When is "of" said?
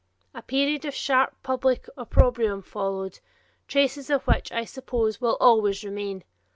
0.85-0.95, 4.09-4.23